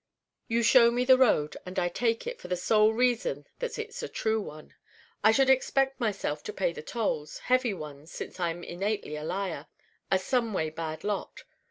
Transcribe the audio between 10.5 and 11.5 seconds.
bad lot.